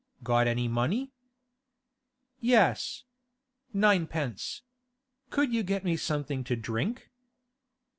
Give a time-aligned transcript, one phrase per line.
[0.23, 1.11] 'Got any money?'
[2.39, 3.03] 'Yes.
[3.71, 4.63] Ninepence.
[5.29, 7.11] Could you get me something to drink?